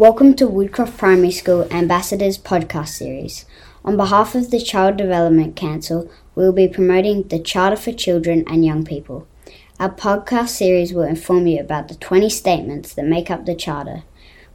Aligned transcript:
Welcome 0.00 0.32
to 0.36 0.46
Woodcroft 0.46 0.96
Primary 0.96 1.30
School 1.30 1.68
Ambassadors 1.70 2.38
podcast 2.38 2.88
series. 2.88 3.44
On 3.84 3.98
behalf 3.98 4.34
of 4.34 4.50
the 4.50 4.58
Child 4.58 4.96
Development 4.96 5.54
Council, 5.54 6.10
we 6.34 6.42
will 6.42 6.54
be 6.54 6.68
promoting 6.68 7.24
the 7.24 7.38
Charter 7.38 7.76
for 7.76 7.92
Children 7.92 8.44
and 8.46 8.64
Young 8.64 8.82
People. 8.82 9.28
Our 9.78 9.90
podcast 9.90 10.48
series 10.48 10.94
will 10.94 11.02
inform 11.02 11.46
you 11.46 11.60
about 11.60 11.88
the 11.88 11.96
20 11.96 12.30
statements 12.30 12.94
that 12.94 13.04
make 13.04 13.30
up 13.30 13.44
the 13.44 13.54
Charter. 13.54 14.04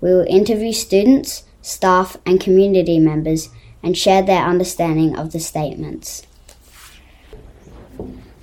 We 0.00 0.10
will 0.10 0.24
interview 0.28 0.72
students, 0.72 1.42
staff, 1.60 2.16
and 2.24 2.40
community 2.40 3.00
members 3.00 3.48
and 3.82 3.98
share 3.98 4.22
their 4.22 4.46
understanding 4.46 5.18
of 5.18 5.32
the 5.32 5.40
statements. 5.40 6.22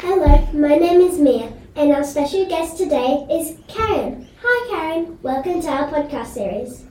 Hello, 0.02 0.46
my 0.52 0.76
name 0.76 1.00
is 1.00 1.18
Mia, 1.18 1.54
and 1.78 1.94
our 1.94 2.04
special 2.04 2.46
guest 2.46 2.76
today 2.76 3.26
is 3.32 3.56
Karen. 3.70 4.28
Hi, 4.44 4.70
Karen. 4.70 5.18
Welcome 5.22 5.62
to 5.62 5.70
our 5.70 5.90
podcast 5.90 6.34
series. 6.34 6.89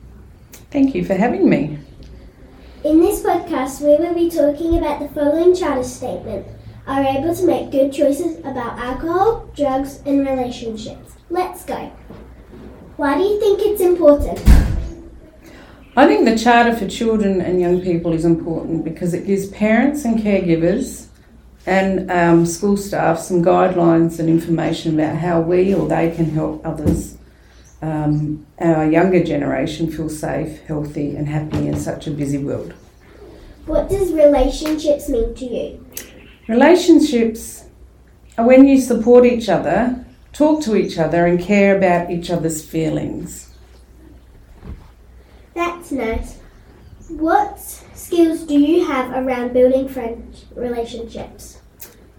Thank 0.71 0.95
you 0.95 1.05
for 1.05 1.15
having 1.15 1.49
me. 1.49 1.79
In 2.85 3.01
this 3.01 3.23
podcast, 3.23 3.81
we 3.81 3.97
will 3.97 4.15
be 4.15 4.31
talking 4.31 4.77
about 4.77 5.01
the 5.01 5.09
following 5.09 5.55
charter 5.55 5.83
statement 5.83 6.47
are 6.87 7.03
able 7.03 7.35
to 7.35 7.47
make 7.47 7.71
good 7.71 7.93
choices 7.93 8.39
about 8.41 8.79
alcohol, 8.79 9.49
drugs, 9.55 10.03
and 10.07 10.27
relationships. 10.27 11.15
Let's 11.31 11.65
go. 11.65 11.91
Why 12.97 13.17
do 13.17 13.25
you 13.25 13.41
think 13.41 13.61
it's 13.63 13.81
important? 13.81 14.41
I 15.97 16.07
think 16.07 16.25
the 16.25 16.39
Charter 16.39 16.77
for 16.77 16.89
Children 16.89 17.41
and 17.41 17.61
Young 17.61 17.81
People 17.81 18.13
is 18.13 18.25
important 18.25 18.85
because 18.85 19.15
it 19.15 19.27
gives 19.27 19.49
parents 19.49 20.05
and 20.05 20.19
caregivers 20.19 21.09
and 21.67 22.11
um, 22.11 22.47
school 22.47 22.77
staff 22.77 23.19
some 23.19 23.43
guidelines 23.43 24.19
and 24.19 24.29
information 24.29 24.99
about 24.99 25.17
how 25.17 25.41
we 25.41 25.75
or 25.75 25.89
they 25.89 26.11
can 26.11 26.31
help 26.31 26.65
others 26.65 27.19
um, 27.81 28.47
our 28.59 28.91
younger 28.91 29.23
generation 29.23 29.91
feel 29.91 30.09
safe, 30.09 30.61
healthy, 30.63 31.15
and 31.17 31.29
happy 31.29 31.69
in 31.69 31.79
such 31.79 32.07
a 32.07 32.11
busy 32.11 32.39
world. 32.39 32.75
What 33.67 33.89
does 33.89 34.13
relationships 34.13 35.09
mean 35.09 35.35
to 35.35 35.45
you? 35.45 35.87
Relationships 36.49 37.67
are 38.37 38.47
when 38.47 38.67
you 38.67 38.81
support 38.81 39.27
each 39.27 39.49
other, 39.49 40.05
talk 40.33 40.63
to 40.63 40.77
each 40.77 40.99
other, 40.99 41.27
and 41.27 41.39
care 41.39 41.77
about 41.77 42.11
each 42.11 42.31
other's 42.31 42.65
feelings. 42.65 43.51
That's 45.55 45.93
nice. 45.93 46.39
What 47.09 47.59
skills 47.59 48.43
do 48.45 48.59
you 48.59 48.87
have 48.87 49.11
around 49.13 49.53
building 49.53 49.89
friend 49.89 50.35
relationships? 50.55 51.61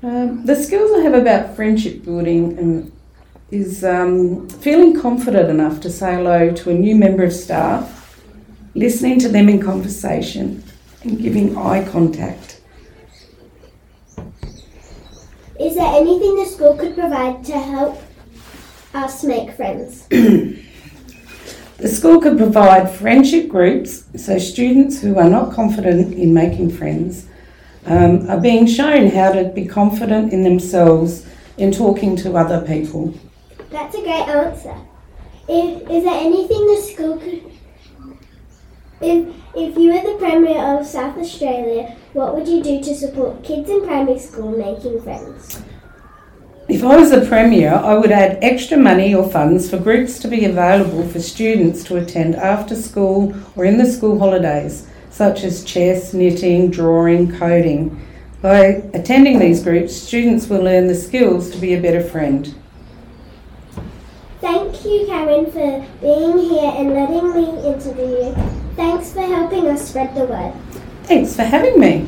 Um, 0.01 0.45
the 0.45 0.55
skills 0.55 0.91
I 0.97 1.01
have 1.01 1.13
about 1.13 1.55
friendship 1.55 2.03
building 2.03 2.57
and 2.57 2.91
is 3.51 3.83
um, 3.83 4.47
feeling 4.49 4.99
confident 4.99 5.49
enough 5.49 5.79
to 5.81 5.89
say 5.89 6.15
hello 6.15 6.51
to 6.51 6.69
a 6.69 6.73
new 6.73 6.95
member 6.95 7.23
of 7.23 7.33
staff, 7.33 8.21
listening 8.75 9.19
to 9.19 9.29
them 9.29 9.49
in 9.49 9.61
conversation, 9.61 10.63
and 11.03 11.19
giving 11.19 11.57
eye 11.57 11.87
contact. 11.89 12.61
Is 15.59 15.75
there 15.75 15.93
anything 15.95 16.35
the 16.35 16.45
school 16.45 16.77
could 16.77 16.95
provide 16.95 17.43
to 17.45 17.59
help 17.59 18.01
us 18.93 19.23
make 19.23 19.51
friends? 19.55 20.07
The 21.79 21.87
school 21.87 22.19
could 22.19 22.37
provide 22.37 22.91
friendship 22.91 23.47
groups 23.47 24.03
so 24.17 24.37
students 24.37 24.99
who 24.99 25.17
are 25.17 25.29
not 25.29 25.53
confident 25.53 26.13
in 26.13 26.33
making 26.33 26.71
friends 26.71 27.25
um, 27.85 28.29
are 28.29 28.39
being 28.41 28.67
shown 28.67 29.09
how 29.09 29.31
to 29.31 29.45
be 29.45 29.65
confident 29.65 30.33
in 30.33 30.43
themselves 30.43 31.25
in 31.57 31.71
talking 31.71 32.17
to 32.17 32.35
other 32.35 32.59
people. 32.67 33.13
That's 33.69 33.95
a 33.95 34.01
great 34.01 34.27
answer. 34.27 34.75
If, 35.47 35.89
is 35.89 36.03
there 36.03 36.13
anything 36.13 36.67
the 36.67 36.81
school 36.81 37.17
could. 37.17 37.51
If, 39.01 39.35
if 39.55 39.77
you 39.77 39.93
were 39.93 40.01
the 40.01 40.17
Premier 40.19 40.59
of 40.59 40.85
South 40.85 41.17
Australia, 41.17 41.95
what 42.13 42.35
would 42.35 42.47
you 42.47 42.61
do 42.61 42.83
to 42.83 42.95
support 42.95 43.43
kids 43.43 43.69
in 43.69 43.85
primary 43.85 44.19
school 44.19 44.51
making 44.51 45.01
friends? 45.01 45.61
If 46.67 46.83
I 46.83 46.97
was 46.97 47.11
the 47.11 47.25
Premier, 47.25 47.73
I 47.73 47.95
would 47.95 48.11
add 48.11 48.39
extra 48.43 48.77
money 48.77 49.15
or 49.15 49.27
funds 49.27 49.69
for 49.69 49.77
groups 49.77 50.19
to 50.19 50.27
be 50.27 50.45
available 50.45 51.07
for 51.07 51.19
students 51.19 51.83
to 51.85 51.97
attend 51.97 52.35
after 52.35 52.75
school 52.75 53.33
or 53.55 53.65
in 53.65 53.77
the 53.77 53.85
school 53.85 54.19
holidays, 54.19 54.87
such 55.09 55.43
as 55.43 55.63
chess, 55.63 56.13
knitting, 56.13 56.69
drawing, 56.69 57.35
coding. 57.37 58.05
By 58.41 58.83
attending 58.93 59.39
these 59.39 59.63
groups, 59.63 59.95
students 59.95 60.47
will 60.47 60.61
learn 60.61 60.87
the 60.87 60.95
skills 60.95 61.49
to 61.51 61.57
be 61.57 61.73
a 61.73 61.81
better 61.81 62.03
friend. 62.03 62.53
You, 64.89 65.05
Karen, 65.05 65.45
for 65.51 65.85
being 66.01 66.39
here 66.39 66.71
and 66.75 66.95
letting 66.95 67.31
me 67.35 67.45
interview 67.63 68.07
you. 68.07 68.35
Thanks 68.75 69.13
for 69.13 69.21
helping 69.21 69.67
us 69.67 69.87
spread 69.87 70.15
the 70.15 70.25
word. 70.25 70.51
Thanks 71.03 71.35
for 71.35 71.43
having 71.43 71.79
me. 71.79 72.07